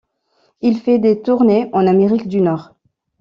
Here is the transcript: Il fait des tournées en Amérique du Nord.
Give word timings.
Il 0.61 0.79
fait 0.79 0.97
des 0.97 1.21
tournées 1.21 1.69
en 1.73 1.85
Amérique 1.85 2.27
du 2.27 2.41
Nord. 2.41 2.73